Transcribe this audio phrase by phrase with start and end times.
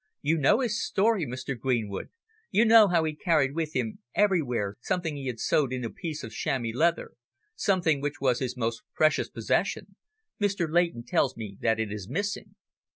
[0.23, 1.55] "You know his story, Mr.
[1.55, 2.09] Greenwood;
[2.49, 6.23] you know how he carried with him everywhere something he had sewed in a piece
[6.23, 7.11] of chamois leather;
[7.55, 9.95] something which was his most precious possession.
[10.41, 10.67] Mr.
[10.67, 12.55] Leighton tells me that it is missing."